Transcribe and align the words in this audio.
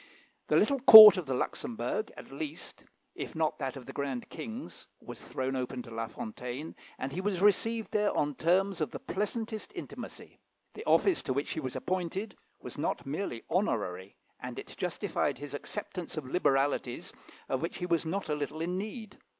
The 0.47 0.57
little 0.57 0.79
court 0.79 1.15
of 1.15 1.27
the 1.27 1.35
Luxembourg, 1.35 2.11
at 2.17 2.31
least, 2.31 2.85
if 3.13 3.35
not 3.35 3.59
that 3.59 3.77
of 3.77 3.85
the 3.85 3.93
grand 3.93 4.29
King's, 4.29 4.87
was 4.99 5.23
thrown 5.23 5.55
open 5.55 5.83
to 5.83 5.91
La 5.91 6.07
Fontaine, 6.07 6.75
and 6.97 7.13
he 7.13 7.21
was 7.21 7.39
received 7.43 7.91
there 7.91 8.11
on 8.17 8.33
terms 8.33 8.81
of 8.81 8.89
the 8.89 8.97
pleasantest 8.99 9.71
intimacy. 9.75 10.39
The 10.73 10.85
office 10.87 11.21
to 11.21 11.33
which 11.33 11.51
he 11.51 11.59
was 11.59 11.75
appointed 11.75 12.35
was 12.59 12.79
not 12.79 13.05
merely 13.05 13.43
honorary, 13.47 14.15
and 14.39 14.57
it 14.57 14.73
justified 14.75 15.37
his 15.37 15.53
acceptance 15.53 16.17
of 16.17 16.25
liberalities 16.25 17.13
of 17.47 17.61
which 17.61 17.77
he 17.77 17.85
was 17.85 18.03
not 18.03 18.27
a 18.27 18.33
little 18.33 18.59
in 18.61 18.79
need. 18.79 19.19